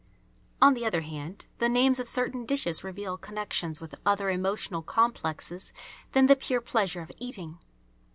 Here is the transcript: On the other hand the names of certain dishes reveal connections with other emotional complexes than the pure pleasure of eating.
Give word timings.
On 0.63 0.73
the 0.73 0.83
other 0.83 1.01
hand 1.01 1.45
the 1.59 1.69
names 1.69 1.99
of 1.99 2.09
certain 2.09 2.43
dishes 2.43 2.83
reveal 2.83 3.17
connections 3.19 3.79
with 3.79 3.93
other 4.03 4.31
emotional 4.31 4.81
complexes 4.81 5.71
than 6.13 6.25
the 6.25 6.35
pure 6.35 6.59
pleasure 6.59 7.01
of 7.03 7.11
eating. 7.19 7.59